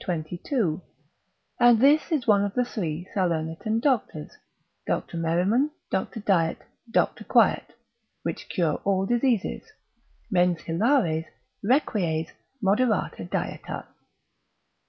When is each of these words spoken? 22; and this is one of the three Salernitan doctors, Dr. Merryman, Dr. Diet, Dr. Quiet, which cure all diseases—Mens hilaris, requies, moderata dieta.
22; 0.00 0.80
and 1.58 1.80
this 1.80 2.12
is 2.12 2.24
one 2.24 2.44
of 2.44 2.54
the 2.54 2.64
three 2.64 3.08
Salernitan 3.12 3.80
doctors, 3.80 4.30
Dr. 4.86 5.16
Merryman, 5.16 5.72
Dr. 5.90 6.20
Diet, 6.20 6.58
Dr. 6.88 7.24
Quiet, 7.24 7.74
which 8.22 8.48
cure 8.48 8.76
all 8.84 9.06
diseases—Mens 9.06 10.60
hilaris, 10.60 11.24
requies, 11.64 12.28
moderata 12.62 13.28
dieta. 13.28 13.86